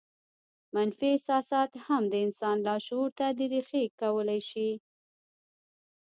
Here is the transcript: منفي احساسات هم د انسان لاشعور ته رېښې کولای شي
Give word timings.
منفي 0.75 1.07
احساسات 1.13 1.71
هم 1.85 2.03
د 2.09 2.13
انسان 2.25 2.57
لاشعور 2.67 3.09
ته 3.17 3.25
رېښې 3.51 3.83
کولای 4.01 4.41
شي 4.49 4.69